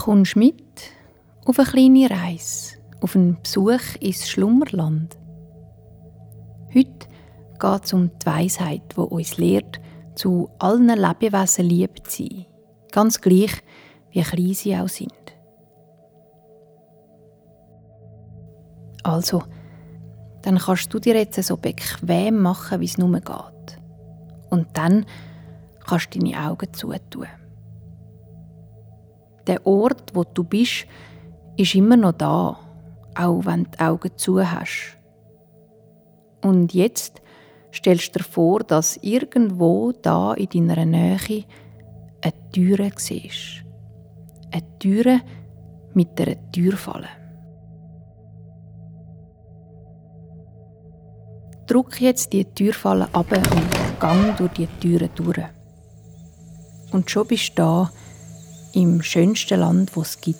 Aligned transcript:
Kommst 0.00 0.34
mit 0.34 0.64
auf 1.44 1.58
eine 1.58 1.68
kleine 1.68 2.08
Reise, 2.08 2.78
auf 3.02 3.14
einen 3.14 3.36
Besuch 3.42 3.96
ins 4.00 4.30
Schlummerland. 4.30 5.18
Heute 6.74 7.06
geht 7.58 7.84
es 7.84 7.92
um 7.92 8.10
die 8.18 8.24
Weisheit, 8.24 8.80
die 8.96 8.98
uns 8.98 9.36
lehrt, 9.36 9.78
zu 10.14 10.48
allen 10.58 10.88
Lebewesen 10.88 11.66
lieb 11.66 12.08
zu 12.08 12.22
sein, 12.22 12.46
ganz 12.92 13.20
gleich, 13.20 13.52
wie 14.10 14.22
klein 14.22 14.54
sie 14.54 14.74
auch 14.74 14.88
sind. 14.88 15.12
Also, 19.02 19.42
dann 20.40 20.56
kannst 20.56 20.94
du 20.94 20.98
dir 20.98 21.14
jetzt 21.14 21.42
so 21.44 21.58
bequem 21.58 22.38
machen, 22.38 22.80
wie 22.80 22.86
es 22.86 22.96
nur 22.96 23.12
geht. 23.12 23.78
Und 24.48 24.66
dann 24.72 25.04
kannst 25.86 26.14
du 26.14 26.20
deine 26.20 26.48
Augen 26.48 26.72
zutun. 26.72 27.26
Der 29.46 29.66
Ort, 29.66 30.14
wo 30.14 30.24
du 30.24 30.44
bist, 30.44 30.86
ist 31.56 31.74
immer 31.74 31.96
noch 31.96 32.12
da, 32.12 32.58
auch 33.14 33.44
wenn 33.44 33.64
du 33.64 33.70
die 33.70 33.80
Augen 33.80 34.10
zu 34.16 34.50
hast. 34.50 34.96
Und 36.42 36.72
jetzt 36.72 37.20
stellst 37.72 38.14
du 38.14 38.18
dir 38.18 38.24
vor, 38.24 38.60
dass 38.60 38.98
irgendwo 39.02 39.92
da 39.92 40.34
in 40.34 40.68
deiner 40.68 40.84
Nähe 40.84 41.44
eine 42.22 42.50
Türe 42.52 42.90
siehst. 42.96 43.64
Eine 44.50 44.78
Türe 44.78 45.20
mit 45.94 46.20
einer 46.20 46.36
Türfalle. 46.52 47.08
Drück 51.66 52.00
jetzt 52.00 52.32
die 52.32 52.44
Türfalle 52.44 53.08
ab 53.12 53.30
und 53.30 54.00
gang 54.00 54.36
durch 54.36 54.52
die 54.52 54.66
Türe 54.80 55.08
durch. 55.14 55.44
Und 56.90 57.08
schon 57.08 57.28
bist 57.28 57.50
du 57.50 57.62
da 57.62 57.90
im 58.72 59.02
schönsten 59.02 59.60
Land, 59.60 59.96
wo 59.96 60.02
es 60.02 60.20
gibt. 60.20 60.38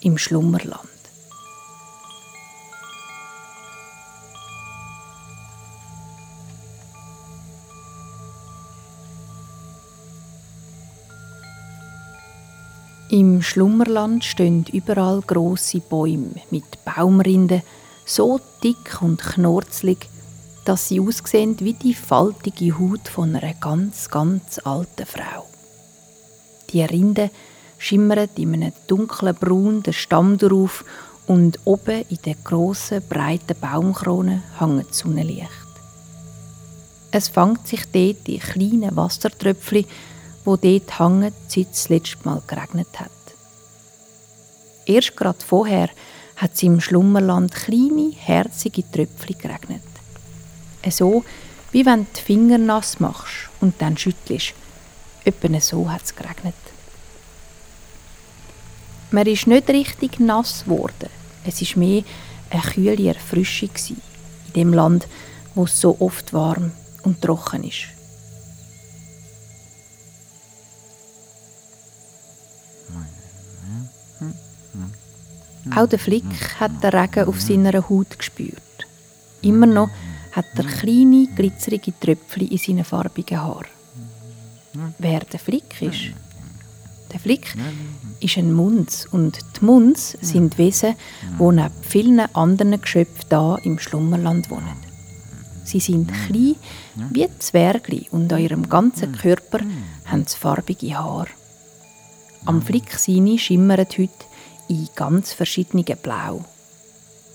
Im 0.00 0.18
Schlummerland. 0.18 0.88
Im 13.10 13.42
Schlummerland 13.42 14.24
stehen 14.24 14.64
überall 14.72 15.20
große 15.20 15.80
Bäume 15.80 16.40
mit 16.50 16.64
Baumrinden, 16.84 17.62
so 18.06 18.40
dick 18.64 19.02
und 19.02 19.20
knurzlig, 19.20 20.08
dass 20.64 20.88
sie 20.88 20.98
aussehen 20.98 21.56
wie 21.60 21.74
die 21.74 21.94
faltige 21.94 22.78
Haut 22.78 23.08
von 23.08 23.36
einer 23.36 23.52
ganz, 23.54 24.08
ganz 24.08 24.58
alten 24.64 25.04
Frau. 25.04 25.51
Die 26.72 26.82
Rinde 26.82 27.30
schimmern 27.78 28.28
in 28.36 28.54
einem 28.54 28.72
dunklen 28.86 29.34
Braun 29.34 29.82
den 29.82 29.92
Stamm 29.92 30.38
drauf 30.38 30.84
und 31.26 31.58
oben 31.64 32.04
in 32.08 32.18
der 32.24 32.36
grossen, 32.42 33.02
breiten 33.08 33.58
Baumkrone 33.60 34.42
hängt 34.58 34.88
das 34.88 34.98
Sonnenlicht. 34.98 35.48
Es 37.10 37.28
fängt 37.28 37.66
sich 37.66 37.84
dort 37.92 38.26
die 38.26 38.38
kleinen 38.38 38.96
Wassertröpfchen 38.96 39.86
wo 40.44 40.56
dort 40.56 40.98
hängen, 40.98 41.32
seit 41.48 41.70
es 41.72 41.82
das 41.82 41.88
letzte 41.88 42.18
Mal 42.24 42.42
geregnet 42.46 42.98
hat. 42.98 43.10
Erst 44.86 45.16
gerade 45.16 45.38
vorher 45.44 45.88
hat 46.36 46.54
es 46.54 46.62
im 46.62 46.80
Schlummerland 46.80 47.54
kleine, 47.54 48.12
herzige 48.16 48.82
Tröpfchen 48.90 49.38
geregnet. 49.38 49.82
So, 50.90 51.24
wie 51.70 51.86
wenn 51.86 52.00
du 52.04 52.06
die 52.16 52.20
Finger 52.20 52.58
nass 52.58 52.98
machst 52.98 53.50
und 53.60 53.80
dann 53.80 53.96
schüttelst. 53.96 54.54
Etwa 55.24 55.60
so 55.60 55.90
hat 55.90 56.04
es 56.04 56.14
geregnet. 56.14 56.54
Man 59.10 59.26
ist 59.26 59.46
nicht 59.46 59.68
richtig 59.68 60.20
nass 60.20 60.64
geworden. 60.64 61.10
Es 61.44 61.60
war 61.60 61.78
mehr 61.78 62.02
eine 62.50 62.62
kühle 62.62 63.08
Erfrischung 63.08 63.70
in 63.88 64.52
dem 64.54 64.72
Land, 64.72 65.06
wo 65.54 65.64
es 65.64 65.80
so 65.80 65.96
oft 66.00 66.32
warm 66.32 66.72
und 67.02 67.20
trocken 67.20 67.64
ist. 67.64 67.88
Auch 75.76 75.86
der 75.86 75.98
Flick 75.98 76.24
hat 76.58 76.82
den 76.82 76.90
Regen 76.90 77.28
auf 77.28 77.40
seiner 77.40 77.88
Haut 77.88 78.18
gespürt. 78.18 78.60
Immer 79.42 79.66
noch 79.66 79.90
hat 80.32 80.46
er 80.56 80.64
kleine, 80.64 81.28
glitzerige 81.34 81.92
Tröpfchen 81.98 82.48
in 82.48 82.58
seinen 82.58 82.84
farbigen 82.84 83.40
Haaren. 83.40 83.81
Wer 84.98 85.20
der 85.20 85.38
Flick 85.38 85.82
ist? 85.82 86.14
Der 87.12 87.20
Flick 87.20 87.54
ist 88.20 88.38
ein 88.38 88.52
Munz 88.52 89.06
und 89.10 89.38
die 89.56 89.64
Munz 89.64 90.16
sind 90.20 90.56
Wesen, 90.56 90.94
die 91.38 91.42
neben 91.42 91.70
vielen 91.82 92.20
anderen 92.34 92.80
Geschöpfen 92.80 93.26
da 93.28 93.56
im 93.56 93.78
Schlummerland 93.78 94.50
wohnen. 94.50 94.76
Sie 95.64 95.80
sind 95.80 96.10
klein 96.26 96.56
wie 97.10 97.28
Zwergli 97.38 98.08
und 98.10 98.32
an 98.32 98.40
ihrem 98.40 98.68
ganzen 98.68 99.12
Körper 99.12 99.60
haben 100.06 100.26
sie 100.26 100.36
farbige 100.36 100.98
Haare. 100.98 101.28
Am 102.46 102.62
Flick 102.62 102.98
seine 102.98 103.38
schimmert 103.38 103.98
heute 103.98 104.24
in 104.68 104.88
ganz 104.94 105.32
verschiedenen 105.32 105.84
Blau. 106.02 106.44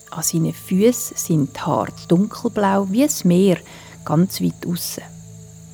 An 0.10 0.24
seinen 0.24 0.54
Füßen 0.54 1.18
sind 1.18 1.56
die 1.56 1.62
Haare 1.62 1.94
dunkelblau 2.08 2.88
wie 2.90 3.04
das 3.04 3.24
Meer, 3.24 3.58
ganz 4.04 4.42
weit 4.42 4.66
aussen. 4.66 5.04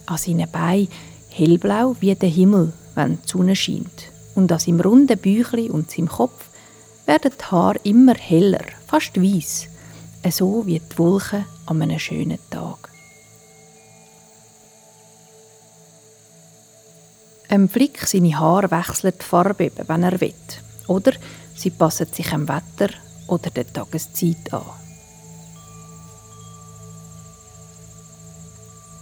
An 0.05 0.17
seinen 0.17 0.51
Beinen 0.51 0.89
hellblau 1.33 1.95
wie 1.99 2.15
der 2.15 2.29
Himmel, 2.29 2.73
wenn 2.95 3.17
die 3.21 3.27
Sonne 3.27 3.55
scheint. 3.55 4.11
Und 4.35 4.51
an 4.51 4.59
seinem 4.59 4.81
runden 4.81 5.17
Büchli 5.17 5.69
und 5.69 5.91
seinem 5.91 6.07
Kopf 6.07 6.49
werden 7.05 7.31
die 7.39 7.45
Haare 7.45 7.79
immer 7.83 8.15
heller, 8.15 8.63
fast 8.87 9.19
weiß, 9.21 9.67
so 10.31 10.65
wie 10.65 10.79
die 10.79 10.97
Wolken 10.97 11.45
an 11.65 11.81
einem 11.81 11.99
schönen 11.99 12.39
Tag. 12.49 12.89
Ein 17.49 17.69
Flick 17.69 18.07
seine 18.07 18.39
Haare 18.39 18.71
wechselt 18.71 19.21
die 19.21 19.25
Farbe, 19.25 19.71
wenn 19.87 20.03
er 20.03 20.19
will. 20.19 20.33
Oder 20.87 21.13
Sie 21.55 21.69
passen 21.69 22.07
sich 22.11 22.29
dem 22.29 22.47
Wetter 22.47 22.89
oder 23.27 23.49
der 23.51 23.71
Tageszeit 23.71 24.51
an. 24.51 24.82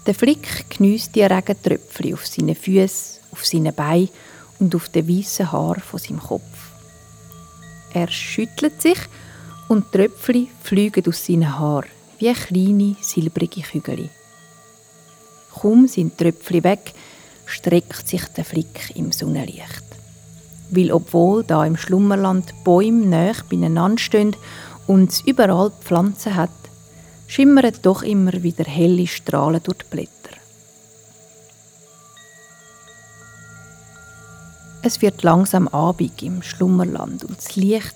Der 0.05 0.15
Flick 0.15 0.69
geniesst 0.69 1.15
die 1.15 1.23
Regentröpfchen 1.23 2.13
auf 2.13 2.25
seinen 2.25 2.55
Füßen, 2.55 3.21
auf 3.31 3.45
seinen 3.45 3.73
Beinen 3.73 4.09
und 4.59 4.75
auf 4.75 4.89
den 4.89 5.07
weißen 5.07 5.51
Haar 5.51 5.79
von 5.79 5.99
seinem 5.99 6.19
Kopf. 6.19 6.71
Er 7.93 8.07
schüttelt 8.07 8.81
sich 8.81 8.99
und 9.67 9.85
die 9.93 9.97
Tröpfchen 9.97 10.47
fliegen 10.63 11.07
aus 11.07 11.25
seinen 11.25 11.57
Haaren 11.57 11.89
wie 12.19 12.33
kleine 12.33 12.95
silbrige 13.01 13.61
Kügel. 13.61 14.09
Kaum 15.53 15.87
sind 15.87 16.19
die 16.19 16.23
Tröpfchen 16.23 16.63
weg, 16.63 16.93
streckt 17.45 18.07
sich 18.07 18.25
der 18.35 18.45
Flick 18.45 18.95
im 18.95 19.11
Sonnenlicht 19.11 19.91
weil 20.71 20.91
obwohl 20.91 21.43
da 21.43 21.65
im 21.65 21.77
Schlummerland 21.77 22.63
Bäume 22.63 23.05
näher 23.05 23.35
beieinander 23.49 23.99
stehen 23.99 24.35
und 24.87 25.11
es 25.11 25.21
überall 25.21 25.71
Pflanzen 25.81 26.35
hat, 26.35 26.49
schimmern 27.31 27.71
doch 27.81 28.03
immer 28.03 28.43
wieder 28.43 28.65
helle 28.65 29.07
Strahlen 29.07 29.63
durch 29.63 29.77
die 29.77 29.85
Blätter. 29.89 30.35
Es 34.83 35.01
wird 35.01 35.23
langsam 35.23 35.69
Abend 35.69 36.21
im 36.23 36.43
Schlummerland 36.43 37.23
und 37.23 37.37
das 37.37 37.55
Licht 37.55 37.95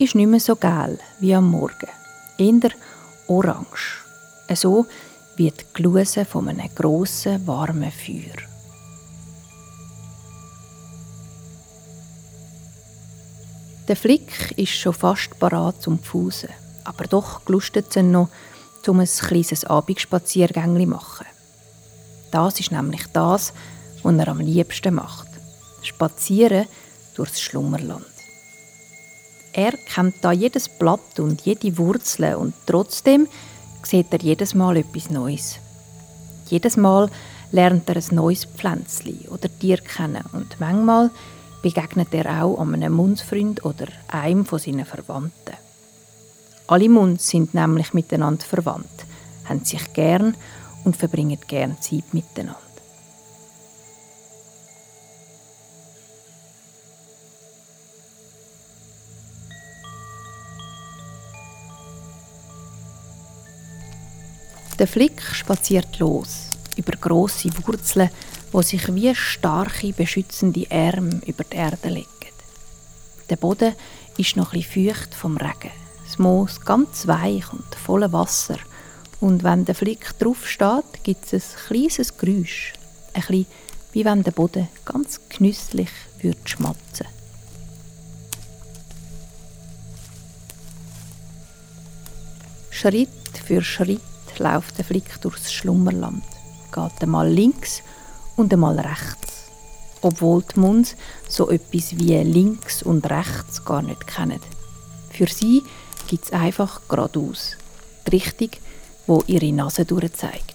ist 0.00 0.16
nicht 0.16 0.26
mehr 0.26 0.40
so 0.40 0.56
gel 0.56 0.98
wie 1.20 1.32
am 1.32 1.48
Morgen, 1.48 1.88
eher 2.38 2.72
orange, 3.28 4.02
so 4.52 4.86
wie 5.36 5.52
die 5.52 5.64
Gluse 5.74 6.24
von 6.24 6.48
einem 6.48 6.74
grossen, 6.74 7.46
warmen 7.46 7.92
Feuer. 7.92 8.42
Der 13.86 13.94
Flick 13.94 14.58
ist 14.58 14.72
schon 14.72 14.92
fast 14.92 15.38
parat 15.38 15.80
zum 15.80 16.00
Pfusen, 16.00 16.50
aber 16.82 17.04
doch 17.04 17.44
gelustet 17.44 17.94
es 17.96 18.02
noch, 18.02 18.28
um 18.88 19.00
ein 19.00 19.06
kleines 19.06 19.64
Abendspaziergängli 19.64 20.84
zu 20.84 20.90
machen. 20.90 21.26
Das 22.30 22.60
ist 22.60 22.72
nämlich 22.72 23.06
das, 23.12 23.52
was 24.02 24.14
er 24.14 24.28
am 24.28 24.40
liebsten 24.40 24.94
macht. 24.94 25.28
Spazieren 25.82 26.66
durchs 27.14 27.40
Schlummerland. 27.40 28.06
Er 29.52 29.72
kennt 29.72 30.16
da 30.22 30.32
jedes 30.32 30.68
Blatt 30.68 31.18
und 31.18 31.42
jede 31.42 31.76
Wurzel 31.76 32.36
und 32.36 32.54
trotzdem 32.66 33.28
sieht 33.82 34.12
er 34.12 34.20
jedes 34.20 34.54
Mal 34.54 34.78
etwas 34.78 35.10
Neues. 35.10 35.58
Jedes 36.48 36.76
Mal 36.76 37.10
lernt 37.50 37.88
er 37.88 37.96
ein 37.96 38.14
neues 38.14 38.46
Pflänzchen 38.46 39.28
oder 39.28 39.48
Tier 39.58 39.76
kennen 39.78 40.24
und 40.32 40.58
manchmal 40.58 41.10
begegnet 41.62 42.12
er 42.12 42.44
auch 42.44 42.58
einem 42.58 42.94
Mundsfreund 42.94 43.64
oder 43.64 43.86
einem 44.08 44.46
von 44.46 44.58
seinen 44.58 44.86
Verwandten. 44.86 45.56
Alle 46.66 46.88
Mund 46.88 47.20
sind 47.20 47.54
nämlich 47.54 47.92
miteinander 47.92 48.44
verwandt, 48.44 49.06
haben 49.44 49.64
sich 49.64 49.92
gern 49.92 50.36
und 50.84 50.96
verbringen 50.96 51.38
gern 51.46 51.80
Zeit 51.80 52.14
miteinander. 52.14 52.58
Der 64.78 64.88
Flick 64.88 65.22
spaziert 65.22 65.98
los 65.98 66.48
über 66.76 66.92
große 66.96 67.50
Wurzeln, 67.66 68.10
wo 68.50 68.62
sich 68.62 68.92
wie 68.94 69.14
starke 69.14 69.92
beschützende 69.92 70.66
Arme 70.70 71.20
über 71.26 71.44
die 71.44 71.56
Erde 71.56 71.88
legen. 71.88 72.08
Der 73.30 73.36
Boden 73.36 73.74
ist 74.16 74.36
noch 74.36 74.52
ein 74.54 74.62
feucht 74.62 75.14
vom 75.14 75.36
Regen. 75.36 75.81
Das 76.12 76.18
Moos 76.18 76.60
ganz 76.60 77.06
weich 77.06 77.50
und 77.54 77.74
voller 77.74 78.12
Wasser. 78.12 78.58
Und 79.18 79.44
wenn 79.44 79.64
der 79.64 79.74
Flick 79.74 80.18
drauf 80.18 80.46
steht, 80.46 81.02
gibt 81.04 81.32
es 81.32 81.54
ein 81.54 81.66
kleines 81.68 82.18
Geräusch. 82.18 82.74
Ein 83.14 83.22
bisschen 83.22 83.46
wie 83.92 84.04
wenn 84.04 84.22
der 84.22 84.32
Boden 84.32 84.68
ganz 84.84 85.18
genüsslich 85.30 85.88
würde 86.20 86.38
schmatzen. 86.44 87.06
Schritt 92.68 93.08
für 93.46 93.62
Schritt 93.62 94.02
läuft 94.36 94.76
der 94.76 94.84
Flick 94.84 95.18
durchs 95.22 95.50
Schlummerland, 95.50 96.24
geht 96.74 97.02
einmal 97.02 97.30
links 97.30 97.80
und 98.36 98.52
einmal 98.52 98.78
rechts, 98.78 99.44
obwohl 100.02 100.42
die 100.42 100.60
Munds 100.60 100.94
so 101.26 101.48
etwas 101.48 101.96
wie 101.96 102.18
links 102.18 102.82
und 102.82 103.08
rechts 103.08 103.64
gar 103.64 103.80
nicht 103.80 104.06
kennen. 104.06 104.40
Für 105.10 105.26
sie 105.26 105.62
gibt 106.06 106.24
es 106.24 106.32
einfach 106.32 106.80
geradeaus, 106.88 107.56
die 108.06 108.10
Richtung, 108.16 108.50
wo 109.06 109.22
ihre 109.26 109.52
Nase 109.52 109.84
durchzeigt. 109.84 110.54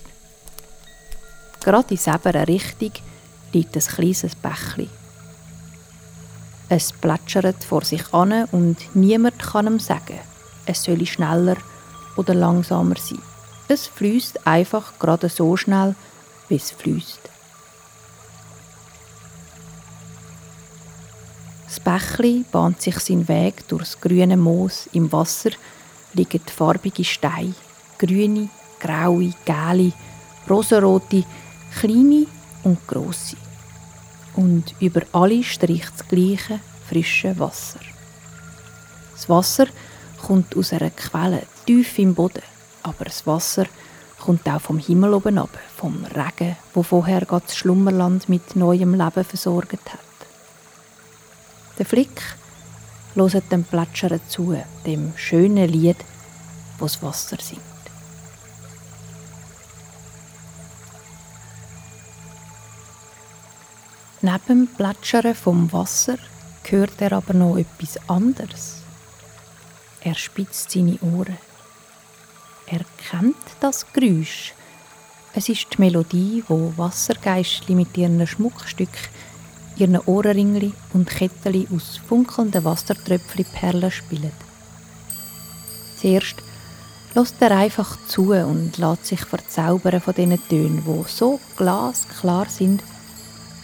Gerade 1.63 1.91
in 1.91 1.97
selber 1.97 2.47
Richtung 2.47 2.91
liegt 3.51 3.75
ein 3.75 3.83
kleines 3.83 4.35
Bächli. 4.35 4.89
Es 6.69 6.91
plätschert 6.91 7.63
vor 7.63 7.83
sich 7.83 8.13
an 8.13 8.45
und 8.51 8.77
niemand 8.93 9.39
kann 9.39 9.67
ihm 9.67 9.79
sagen, 9.79 10.19
es 10.65 10.83
solle 10.83 11.05
schneller 11.05 11.57
oder 12.17 12.33
langsamer 12.33 12.95
sein. 12.97 13.21
Es 13.69 13.87
fließt 13.87 14.45
einfach 14.45 14.99
gerade 14.99 15.29
so 15.29 15.55
schnell, 15.55 15.95
wie 16.49 16.55
es 16.55 16.71
fließt. 16.71 17.29
Bächli 21.87 22.43
bahnt 22.51 22.81
sich 22.81 22.99
seinen 22.99 23.29
Weg 23.29 23.65
durchs 23.69 24.01
grüne 24.01 24.35
Moos. 24.35 24.89
Im 24.91 25.09
Wasser 25.13 25.51
liegen 26.11 26.41
farbige 26.45 27.05
Steine, 27.05 27.55
grüne, 27.97 28.49
graue, 28.77 29.31
gelbe, 29.45 29.93
rosarote, 30.49 31.23
kleine 31.79 32.25
und 32.65 32.85
grosse. 32.85 33.37
Und 34.35 34.75
über 34.81 35.03
alle 35.13 35.41
streicht 35.41 35.93
das 35.97 36.05
gleiche 36.09 36.59
frische 36.89 37.39
Wasser. 37.39 37.79
Das 39.13 39.29
Wasser 39.29 39.67
kommt 40.21 40.57
aus 40.57 40.73
einer 40.73 40.89
Quelle 40.89 41.43
tief 41.65 41.97
im 41.99 42.13
Boden, 42.13 42.43
aber 42.83 43.05
das 43.05 43.25
Wasser 43.25 43.65
kommt 44.19 44.45
auch 44.49 44.59
vom 44.59 44.77
Himmel 44.77 45.13
oben 45.13 45.37
ab, 45.37 45.57
vom 45.77 46.03
Regen, 46.03 46.57
wo 46.73 46.83
vorher 46.83 47.21
das 47.21 47.55
Schlummerland 47.55 48.27
mit 48.27 48.57
neuem 48.57 48.93
Leben 48.93 49.23
versorgt 49.23 49.93
hat. 49.93 50.06
Der 51.77 51.85
Flick 51.85 52.21
loset 53.13 53.51
dem 53.51 53.63
Plätschern 53.63 54.19
zu, 54.27 54.55
dem 54.85 55.13
schönen 55.15 55.69
Lied, 55.69 55.97
wo 56.79 56.85
das 56.85 57.01
Wasser 57.03 57.37
singt. 57.39 57.61
Neben 64.21 64.39
dem 64.47 64.67
Plätschern 64.67 65.35
vom 65.35 65.71
Wasser 65.71 66.17
hört 66.63 66.99
er 66.99 67.13
aber 67.13 67.33
noch 67.33 67.57
etwas 67.57 67.97
anderes. 68.09 68.81
Er 70.01 70.15
spitzt 70.15 70.71
seine 70.71 70.97
Ohren. 71.01 71.37
Er 72.65 72.81
kennt 73.09 73.35
das 73.59 73.85
Geräusch. 73.93 74.53
Es 75.33 75.49
ist 75.49 75.67
die 75.73 75.81
Melodie, 75.81 76.43
wo 76.47 76.73
Wassergeistli 76.75 77.75
mit 77.75 77.95
ihren 77.95 78.25
Schmuckstücken, 78.25 79.09
ihren 79.79 79.97
Ohrenringli 79.97 80.73
und 80.93 81.09
Ketteli 81.09 81.67
aus 81.73 81.97
funkelnden 82.07 82.63
Wassertröpfchen 82.63 83.45
Perlen 83.45 83.91
spielen. 83.91 84.31
Zuerst 85.99 86.35
lässt 87.15 87.35
er 87.41 87.57
einfach 87.57 87.97
zu 88.07 88.33
und 88.33 88.77
lässt 88.77 89.05
sich 89.05 89.21
verzaubern 89.21 90.01
von 90.01 90.13
diesen 90.13 90.47
Tönen, 90.47 90.83
die 90.85 91.03
so 91.07 91.39
glasklar 91.55 92.47
sind, 92.49 92.83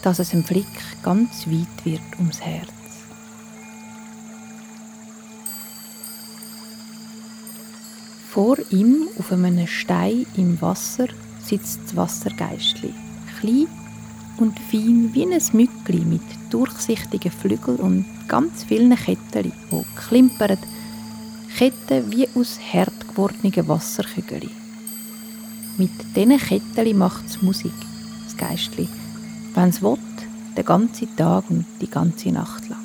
dass 0.01 0.19
es 0.19 0.33
im 0.33 0.43
Flick 0.43 0.65
ganz 1.03 1.47
weit 1.47 1.85
wird 1.85 2.01
ums 2.17 2.41
Herz. 2.41 2.69
Vor 8.29 8.57
ihm 8.71 9.07
auf 9.19 9.31
einem 9.31 9.67
Stein 9.67 10.25
im 10.35 10.59
Wasser 10.59 11.05
sitzt 11.43 11.81
das 11.85 11.95
Wassergeistli, 11.95 12.93
klein 13.39 13.67
und 14.43 14.59
fein 14.59 15.09
wie 15.13 15.23
ein 15.23 15.41
Mückli 15.53 16.05
mit 16.05 16.21
durchsichtigen 16.51 17.31
Flügeln 17.31 17.77
und 17.77 18.05
ganz 18.27 18.63
vielen 18.63 18.95
Ketten, 18.95 19.43
die 19.43 19.51
klimpern, 20.07 20.59
Ketten 21.57 22.11
wie 22.11 22.27
aus 22.35 22.59
hart 22.71 23.07
gewordenen 23.09 23.67
Wasserkügeln. 23.67 24.51
Mit 25.77 25.91
diesen 26.15 26.37
Ketten 26.37 26.97
macht 26.97 27.25
es 27.25 27.41
Musik, 27.41 27.73
das 28.25 28.37
Geistli 28.37 28.87
wenn 29.55 29.69
es 29.69 29.81
will, 29.81 29.97
den 30.57 30.65
ganzen 30.65 31.15
Tag 31.15 31.49
und 31.49 31.65
die 31.81 31.89
ganze 31.89 32.29
Nacht 32.29 32.69
lang. 32.69 32.79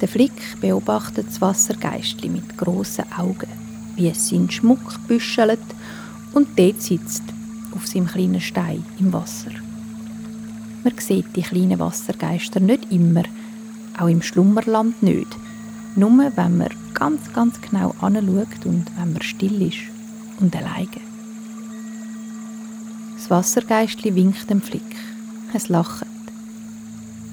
Der 0.00 0.08
Flick 0.08 0.60
beobachtet 0.60 1.28
das 1.28 1.40
Wassergeistli 1.40 2.28
mit 2.28 2.58
grossen 2.58 3.04
Augen, 3.16 3.48
wie 3.96 4.08
es 4.08 4.28
seinen 4.28 4.50
Schmuck 4.50 5.06
büschelt 5.06 5.60
und 6.34 6.58
dort 6.58 6.82
sitzt, 6.82 7.22
auf 7.72 7.86
seinem 7.86 8.06
kleinen 8.06 8.40
Stein 8.40 8.84
im 8.98 9.12
Wasser. 9.12 9.50
Man 10.82 10.98
sieht 10.98 11.34
die 11.34 11.42
kleinen 11.42 11.78
Wassergeister 11.78 12.60
nicht 12.60 12.92
immer, 12.92 13.22
auch 13.98 14.08
im 14.08 14.20
Schlummerland 14.20 15.02
nicht, 15.02 15.34
nur 15.96 16.10
wenn 16.36 16.58
man 16.58 16.68
ganz, 16.92 17.32
ganz 17.32 17.60
genau 17.60 17.94
anschaut 18.00 18.66
und 18.66 18.84
wenn 18.96 19.12
man 19.12 19.22
still 19.22 19.62
ist 19.62 19.78
und 20.40 20.54
alleine. 20.54 20.88
Das 23.16 23.30
Wassergeistli 23.30 24.14
winkt 24.14 24.50
dem 24.50 24.60
Flick. 24.60 24.82
Es 25.54 25.68
lacht. 25.68 26.06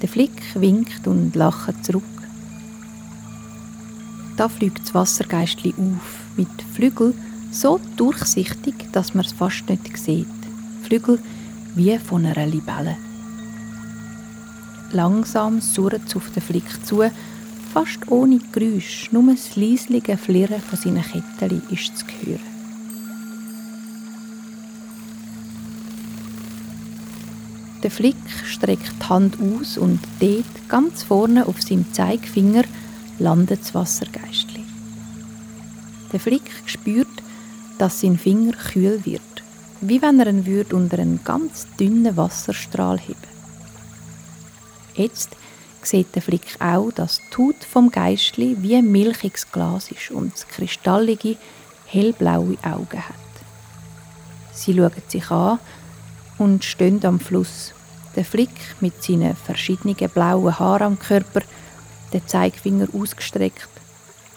Der 0.00 0.08
Flick 0.08 0.42
winkt 0.54 1.06
und 1.06 1.36
lacht 1.36 1.84
zurück. 1.84 2.02
Da 4.36 4.48
fliegt 4.48 4.80
das 4.80 4.94
Wassergeistli 4.94 5.74
auf, 5.76 6.20
mit 6.36 6.48
Flügel 6.72 7.14
so 7.52 7.80
durchsichtig, 7.96 8.74
dass 8.92 9.14
man 9.14 9.24
es 9.24 9.32
fast 9.32 9.68
nicht 9.68 9.96
sieht. 9.96 10.26
Flügel 10.82 11.20
wie 11.74 11.98
von 11.98 12.26
einer 12.26 12.46
Libelle. 12.46 12.96
Langsam 14.90 15.60
surrt 15.60 16.02
es 16.06 16.16
auf 16.16 16.30
den 16.30 16.42
Flick 16.42 16.84
zu, 16.84 17.02
fast 17.72 18.10
ohne 18.10 18.38
Geräusch, 18.52 19.10
nur 19.12 19.32
das 19.32 19.56
leislige 19.56 20.18
Flirren 20.18 20.60
von 20.60 20.78
seinen 20.78 21.02
Kettchen 21.02 21.62
ist 21.70 21.96
zu 21.96 22.04
hören. 22.24 22.52
Der 27.82 27.90
Flick 27.90 28.16
streckt 28.46 28.92
die 29.02 29.08
Hand 29.08 29.38
aus 29.40 29.76
und 29.76 29.98
dort, 30.20 30.68
ganz 30.68 31.02
vorne 31.02 31.46
auf 31.46 31.60
seinem 31.62 31.90
Zeigefinger, 31.92 32.62
landet 33.18 33.60
das 33.60 33.74
Wassergeistli. 33.74 34.64
Der 36.12 36.20
Flick 36.20 36.48
spürt, 36.66 37.08
dass 37.82 38.00
sein 38.00 38.16
Finger 38.16 38.52
kühl 38.52 39.04
wird, 39.04 39.42
wie 39.80 40.00
wenn 40.00 40.20
er 40.20 40.28
ihn 40.28 40.46
würde 40.46 40.76
unter 40.76 41.00
einen 41.00 41.24
ganz 41.24 41.66
dünnen 41.80 42.16
Wasserstrahl 42.16 42.96
heben. 43.00 43.18
Jetzt 44.94 45.30
sieht 45.82 46.14
der 46.14 46.22
Flick 46.22 46.60
auch, 46.60 46.92
dass 46.92 47.18
die 47.18 47.38
Haut 47.38 47.64
vom 47.68 47.90
Geistli 47.90 48.56
wie 48.60 48.76
ein 48.76 48.92
milchiges 48.92 49.50
Glas 49.50 49.90
ist 49.90 50.12
und 50.12 50.32
kristallige, 50.50 51.36
hellblaue 51.86 52.56
Augen 52.62 53.02
hat. 53.08 53.16
Sie 54.52 54.76
schauen 54.76 54.92
sich 55.08 55.28
an 55.32 55.58
und 56.38 56.64
stehen 56.64 57.04
am 57.04 57.18
Fluss. 57.18 57.74
Der 58.14 58.24
Flick 58.24 58.76
mit 58.80 59.02
seinen 59.02 59.34
verschiedenen 59.34 59.96
blauen 59.96 60.56
Haaren 60.56 60.86
am 60.86 60.98
Körper, 61.00 61.42
der 62.12 62.24
Zeigefinger 62.28 62.86
ausgestreckt 62.94 63.68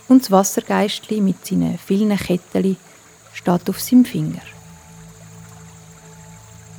und 0.07 0.23
das 0.23 0.31
Wassergeistli 0.31 1.21
mit 1.21 1.45
seinen 1.45 1.77
vielen 1.77 2.17
Ketteli 2.17 2.77
steht 3.45 3.69
auf 3.69 3.79
seinem 3.79 4.05
Finger. 4.05 4.41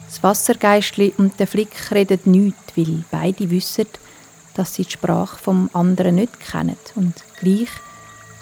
Das 0.09 0.23
Wassergeistli 0.23 1.15
und 1.17 1.39
der 1.39 1.47
Flick 1.47 1.93
reden 1.93 2.19
nichts, 2.25 2.77
weil 2.77 3.05
beide 3.11 3.51
wissen, 3.51 3.87
dass 4.55 4.75
sie 4.75 4.83
die 4.83 4.91
Sprache 4.91 5.39
vom 5.39 5.71
anderen 5.73 6.17
nicht 6.17 6.41
kennen 6.41 6.77
und 6.97 7.15
gleich 7.39 7.69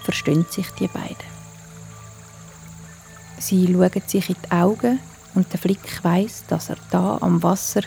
verstehen 0.04 0.46
sich 0.48 0.70
die 0.78 0.88
beiden. 0.88 1.34
Sie 3.38 3.66
schauen 3.70 4.02
sich 4.06 4.30
in 4.30 4.36
die 4.42 4.50
Augen 4.52 5.00
und 5.34 5.52
der 5.52 5.60
Flick 5.60 6.02
weiß, 6.02 6.44
dass 6.48 6.70
er 6.70 6.76
da 6.90 7.18
am 7.20 7.42
Wasser 7.42 7.82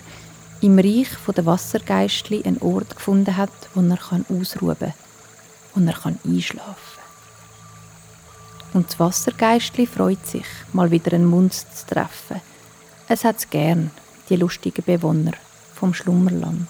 im 0.61 0.77
Reich 0.77 1.09
der 1.35 1.45
Wassergeistli 1.47 2.43
einen 2.43 2.59
Ort 2.59 2.95
gefunden 2.95 3.35
hat, 3.37 3.49
wo 3.73 3.81
er 3.81 3.97
ausruhen 4.29 4.77
kann, 4.77 4.93
wo 5.73 5.81
er 5.81 6.05
einschlafen 6.05 6.75
kann. 6.95 6.96
Und 8.73 8.87
das 8.87 8.99
Wassergeistli 8.99 9.87
freut 9.87 10.25
sich, 10.25 10.45
mal 10.73 10.91
wieder 10.91 11.13
einen 11.13 11.25
Munz 11.25 11.65
zu 11.73 11.87
treffen. 11.87 12.41
Es 13.07 13.23
hat's 13.23 13.49
gern, 13.49 13.91
die 14.29 14.35
lustigen 14.35 14.83
Bewohner 14.83 15.33
vom 15.73 15.93
Schlummerland. 15.93 16.67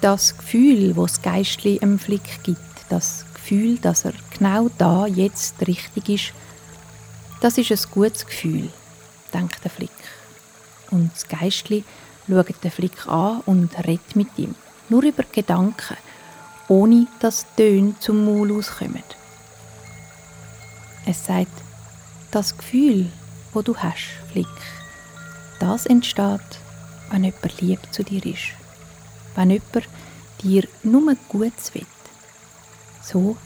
Das 0.00 0.36
Gefühl, 0.36 0.94
wo 0.96 1.06
das 1.06 1.22
Geistli 1.22 1.76
im 1.76 1.98
Flick 1.98 2.42
gibt, 2.44 2.60
das 2.88 3.24
Gefühl, 3.34 3.78
dass 3.78 4.04
er 4.04 4.12
genau 4.38 4.68
da 4.78 5.06
jetzt 5.06 5.66
richtig 5.66 6.08
ist, 6.08 6.32
das 7.40 7.58
ist 7.58 7.70
ein 7.72 7.90
gutes 7.92 8.26
Gefühl, 8.26 8.70
denkt 9.32 9.62
der 9.64 9.70
Flick. 9.70 9.90
Und 10.90 11.12
das 11.14 11.26
Geistli 11.26 11.84
schaut 12.28 12.62
den 12.62 12.70
Flick 12.70 13.06
an 13.06 13.40
und 13.46 13.76
redet 13.86 14.16
mit 14.16 14.28
ihm, 14.36 14.54
nur 14.88 15.02
über 15.02 15.24
Gedanken, 15.32 15.96
ohne 16.68 17.06
dass 17.20 17.46
Töne 17.56 17.94
zum 17.98 18.24
Maul 18.24 18.56
auskommen. 18.56 19.02
Es 21.06 21.24
sagt, 21.24 21.52
das 22.30 22.56
Gefühl, 22.56 23.10
wo 23.52 23.62
du 23.62 23.74
hast, 23.76 24.10
Flick, 24.30 24.46
das 25.58 25.86
entsteht, 25.86 26.40
wenn 27.10 27.24
jemand 27.24 27.60
lieb 27.60 27.80
zu 27.90 28.04
dir 28.04 28.24
ist. 28.24 28.52
Wenn 29.34 29.50
jemand 29.50 29.88
dir 30.42 30.68
nur 30.82 31.16
Gutes 31.28 31.74
will. 31.74 31.86
So 33.02 33.36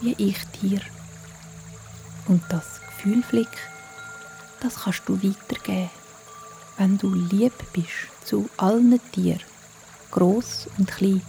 wie 0.00 0.14
ich 0.18 0.38
dir. 0.60 0.80
Und 2.26 2.42
das 2.48 2.80
Gefühl, 2.80 3.22
Flick, 3.22 3.48
das 4.60 4.82
kannst 4.82 5.02
du 5.06 5.16
weitergeben, 5.22 5.90
wenn 6.76 6.98
du 6.98 7.14
lieb 7.14 7.54
bist 7.72 8.08
zu 8.24 8.48
allen 8.56 9.00
Tieren, 9.12 9.40
groß 10.10 10.68
und 10.76 10.90
klein, 10.90 11.22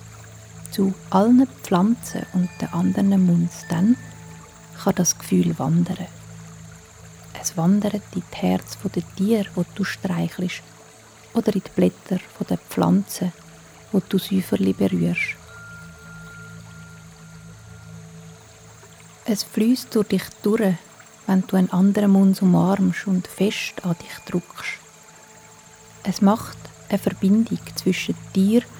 zu 0.72 0.94
allen 1.10 1.48
Pflanzen 1.64 2.26
und 2.34 2.50
den 2.62 2.70
anderen 2.70 3.50
dann 3.70 3.98
kann 4.84 4.96
das 4.96 5.18
Gefühl 5.18 5.58
wandern. 5.60 6.08
Es 7.42 7.56
wandert 7.58 7.94
in 7.94 8.24
das 8.32 8.42
Herz 8.42 8.78
der 8.84 9.16
Tiere, 9.16 9.50
wo 9.56 9.66
du 9.76 9.84
streichelst, 9.84 10.62
oder 11.34 11.54
in 11.54 11.62
die 11.62 11.72
Blätter 11.76 12.20
der 12.50 12.58
Pflanzen, 12.58 13.32
wo 13.92 14.02
du 14.08 14.18
Säuferli 14.18 14.74
berührst. 14.74 15.36
Es 19.26 19.44
fließt 19.44 19.94
durch 19.96 20.08
dich 20.08 20.24
durch, 20.42 20.76
wenn 21.28 21.46
du 21.46 21.56
einen 21.56 21.72
anderen 21.72 22.12
Mund 22.12 22.42
umarmst 22.42 23.06
und 23.06 23.28
fest 23.28 23.76
an 23.84 23.96
dich 24.02 24.18
drückst. 24.26 24.80
Es 26.04 26.22
macht 26.22 26.58
eine 26.90 26.98
Verbindung 26.98 27.60
zwischen 27.76 28.16
dir 28.34 28.64
und 28.64 28.79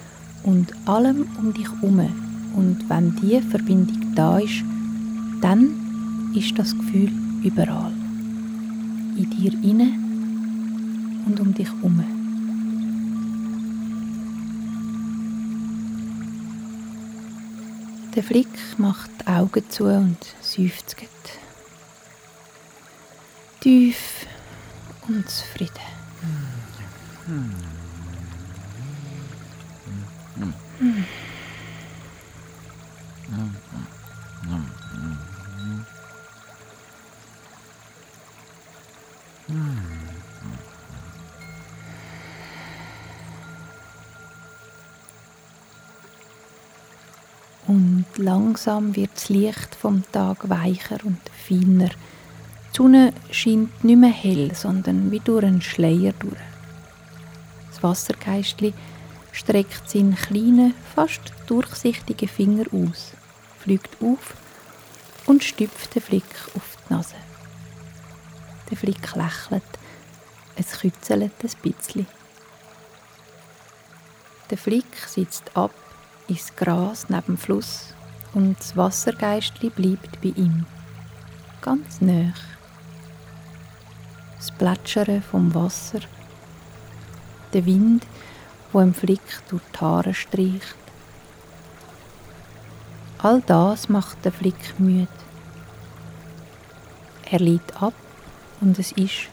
allem 0.86 1.26
um 1.38 1.52
dich 1.52 1.70
herum. 1.70 2.00
Und 2.54 2.88
wenn 2.88 3.14
diese 3.16 3.42
Verbindung 3.42 4.14
da 4.14 4.38
ist, 4.38 4.64
dann 5.40 6.32
ist 6.34 6.58
das 6.58 6.76
Gefühl 6.76 7.10
überall. 7.42 7.92
In 9.16 9.30
dir 9.30 9.52
inne 9.62 9.92
und 11.26 11.40
um 11.40 11.54
dich 11.54 11.68
herum. 11.68 12.02
Der 18.14 18.24
Flick 18.24 18.48
macht 18.76 19.10
die 19.20 19.26
Augen 19.28 19.62
zu 19.70 19.84
und 19.84 20.18
seufzt. 20.40 20.96
Tief 23.60 24.26
und 25.06 25.28
zufrieden. 25.28 26.00
Und 30.80 31.04
langsam 48.16 48.96
wird 48.96 49.10
das 49.14 49.28
Licht 49.28 49.74
vom 49.74 50.02
Tag 50.10 50.48
weicher 50.48 50.96
und 51.04 51.20
feiner. 51.46 51.90
Die 51.90 51.92
Sonne 52.72 53.12
scheint 53.30 53.84
nicht 53.84 53.98
mehr 53.98 54.08
hell, 54.08 54.54
sondern 54.54 55.10
wie 55.10 55.20
durch 55.20 55.44
einen 55.44 55.60
Schleier 55.60 56.14
durch. 56.18 56.40
Das 57.70 57.82
Wassergeistli 57.82 58.72
streckt 59.32 59.88
seinen 59.88 60.16
kleinen, 60.16 60.74
fast 60.94 61.20
durchsichtigen 61.46 62.28
Finger 62.28 62.64
aus, 62.72 63.12
fliegt 63.58 63.96
auf 64.02 64.34
und 65.26 65.44
stüpft 65.44 65.94
den 65.94 66.02
Flick 66.02 66.24
auf 66.54 66.76
die 66.88 66.92
Nase. 66.92 67.16
Der 68.70 68.76
Flick 68.76 69.14
lächelt, 69.14 69.62
es 70.56 70.78
kützelt 70.78 71.32
ein 71.42 71.50
bisschen. 71.62 72.06
Der 74.50 74.58
Flick 74.58 74.96
sitzt 75.06 75.56
ab 75.56 75.72
ins 76.28 76.54
Gras 76.56 77.08
neben 77.08 77.26
dem 77.26 77.38
Fluss 77.38 77.94
und 78.34 78.58
das 78.58 78.76
Wassergeistli 78.76 79.70
bleibt 79.70 80.20
bei 80.20 80.28
ihm, 80.28 80.66
ganz 81.60 82.00
nah. 82.00 82.32
Das 84.36 84.50
Plätschern 84.52 85.22
vom 85.22 85.54
Wasser, 85.54 86.00
der 87.52 87.66
Wind, 87.66 88.06
wo 88.72 88.80
im 88.80 88.94
Flick 88.94 89.20
durch 89.48 89.62
die 89.74 89.78
Haare 89.80 90.14
streicht. 90.14 90.76
All 93.18 93.42
das 93.42 93.88
macht 93.88 94.24
den 94.24 94.32
Flick 94.32 94.78
müde. 94.78 95.08
Er 97.30 97.38
liegt 97.38 97.82
ab 97.82 97.94
und 98.60 98.78
es 98.78 98.92
ist, 98.92 99.28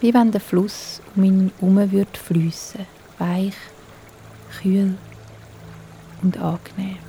wie 0.00 0.14
wenn 0.14 0.30
der 0.30 0.40
Fluss 0.40 1.00
um 1.16 1.24
ihn 1.24 1.52
herum 1.58 1.90
würde 1.90 2.18
fliessen, 2.18 2.86
weich, 3.18 3.56
kühl 4.60 4.96
und 6.22 6.36
angenehm. 6.38 7.07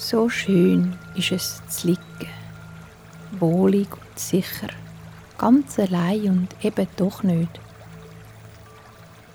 So 0.00 0.28
schön 0.28 0.96
ist 1.16 1.32
es 1.32 1.60
zu 1.66 1.88
liegen, 1.88 2.30
wohlig 3.32 3.88
und 3.90 4.16
sicher, 4.16 4.68
ganz 5.36 5.76
allein 5.76 6.28
und 6.28 6.64
eben 6.64 6.86
doch 6.96 7.24
nicht. 7.24 7.50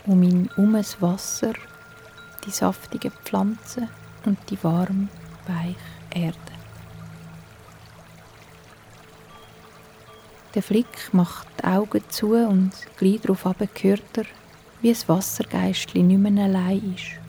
Um 0.06 0.24
ihn 0.24 0.50
um 0.56 0.72
das 0.72 1.02
Wasser, 1.02 1.52
die 2.46 2.50
saftigen 2.50 3.12
Pflanzen 3.26 3.90
und 4.26 4.38
die 4.50 4.64
warm, 4.64 5.10
weich 5.48 5.76
Erde. 6.16 6.38
Der 10.56 10.64
Flick 10.64 11.14
macht 11.14 11.48
die 11.60 11.66
Augen 11.66 12.04
zu 12.08 12.36
und 12.36 12.72
gleich 12.96 13.20
darauf 13.20 13.44
hört 13.44 14.18
er, 14.18 14.26
wie 14.82 14.94
das 14.94 15.10
Wassergeistli 15.10 16.02
nicht 16.04 16.20
mehr 16.22 16.46
allein 16.46 16.96
ist, 16.96 17.20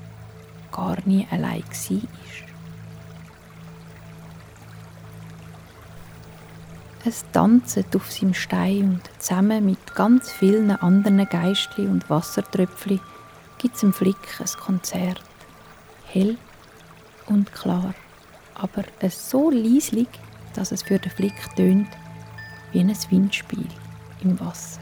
gar 0.71 0.99
nie 1.05 1.27
allein 1.33 1.65
war. 1.65 2.54
Es 7.07 7.23
tanzt 7.33 7.79
auf 7.95 8.11
seinem 8.11 8.33
Stein 8.33 8.95
und 8.95 9.23
zusammen 9.23 9.67
mit 9.67 9.95
ganz 9.95 10.33
vielen 10.33 10.71
anderen 10.71 11.29
Geistli 11.29 11.87
und 11.87 12.09
Wassertröpfli 12.09 12.99
gibt 13.59 13.77
es 13.77 13.83
im 13.83 13.93
Flick 13.93 14.17
ein 14.41 14.47
Konzert. 14.59 15.23
Hell 16.07 16.39
und 17.27 17.53
klar, 17.53 17.95
aber 18.55 18.85
es 19.01 19.29
so 19.29 19.51
leislich, 19.51 20.09
dass 20.55 20.73
es 20.73 20.83
für 20.83 20.99
den 20.99 21.11
Flick 21.11 21.55
tönt 21.57 21.89
wie 22.73 22.81
ein 22.81 22.97
Windspiel 23.11 23.69
im 24.23 24.41
Wasser. 24.41 24.81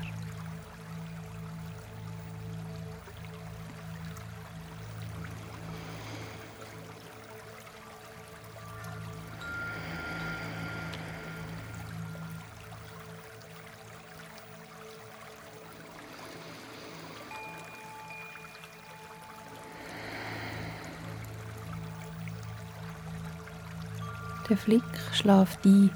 Der 24.52 24.58
Flick 24.58 24.82
schläft 25.14 25.64
ein 25.64 25.88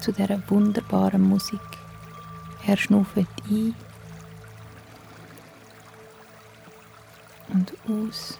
zu 0.00 0.10
dieser 0.10 0.42
wunderbaren 0.48 1.20
Musik. 1.20 1.60
Er 2.66 2.78
schnauft 2.78 3.14
ein 3.18 3.74
und 7.52 7.74
aus. 7.86 8.38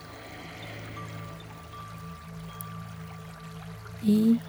Ein 4.01 4.41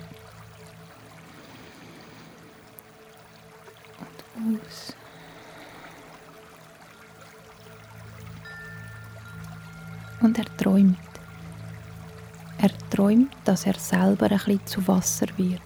und 3.99 4.64
aus. 4.64 4.97
Und 10.23 10.38
er 10.38 10.57
träumt. 10.57 11.12
Träumt, 12.93 13.33
dass 13.47 13.65
er 13.65 13.79
selber 13.79 14.27
ein 14.31 14.37
bisschen 14.37 14.67
zu 14.67 14.87
Wasser 14.87 15.27
wird. 15.39 15.63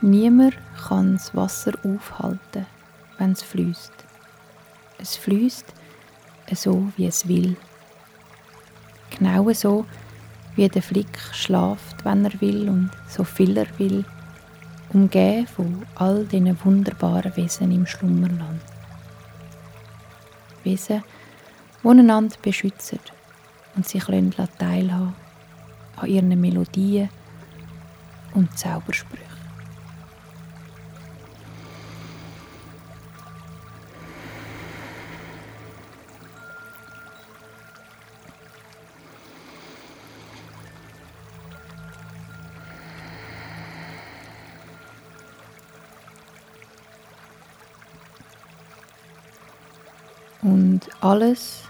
Niemand 0.00 0.54
kann 0.88 1.12
das 1.12 1.32
Wasser 1.36 1.74
aufhalten, 1.84 2.66
wenn 3.18 3.30
es 3.30 3.42
fließt. 3.42 3.92
Es 4.98 5.14
fließt 5.14 5.66
so, 6.52 6.90
wie 6.96 7.06
es 7.06 7.28
will. 7.28 7.56
Genau 9.10 9.52
so, 9.52 9.86
wie 10.56 10.68
der 10.68 10.82
Flick 10.82 11.16
schlaft, 11.32 12.04
wenn 12.04 12.24
er 12.24 12.40
will 12.40 12.68
und 12.68 12.90
so 13.06 13.22
viel 13.22 13.56
er 13.56 13.78
will, 13.78 14.04
umgeben 14.92 15.46
von 15.46 15.86
all 15.96 16.24
diesen 16.24 16.58
wunderbaren 16.64 17.36
Wesen 17.36 17.70
im 17.70 17.86
Schlummerland. 17.86 18.62
Wesen, 20.64 21.02
die 21.82 21.88
einander 21.88 22.36
beschützen 22.42 23.00
und 23.76 23.86
sich 23.86 24.04
teilhaben 24.04 25.14
an 25.96 26.08
ihren 26.08 26.40
Melodien 26.40 27.08
und 28.34 28.58
Zaubersprüchen. 28.58 29.27
Und 50.42 50.80
alles 51.00 51.64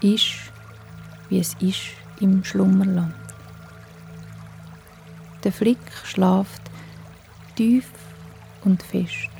ist, 0.00 0.52
wie 1.28 1.38
es 1.38 1.54
ist 1.60 1.90
im 2.20 2.44
Schlummerland. 2.44 3.14
Der 5.42 5.52
Flick 5.52 5.78
schlaft 6.04 6.62
tief 7.56 7.90
und 8.64 8.82
fest. 8.82 9.30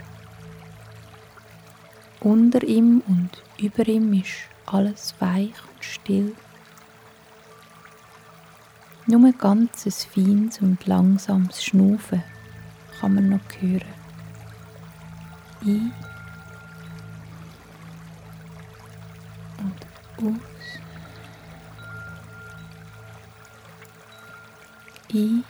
Unter 2.20 2.62
ihm 2.62 3.02
und 3.06 3.42
über 3.58 3.86
ihm 3.86 4.12
ist 4.14 4.48
alles 4.66 5.14
weich 5.18 5.54
und 5.72 5.84
still. 5.84 6.34
Nur 9.06 9.26
ein 9.26 9.36
ganzes 9.36 10.04
feines 10.04 10.58
und 10.60 10.86
langsames 10.86 11.62
Schnaufen 11.62 12.22
kann 12.98 13.14
man 13.14 13.28
noch 13.28 13.60
hören. 13.60 13.82
Ein 15.62 15.92
aus. 20.24 20.80
I 25.12 25.44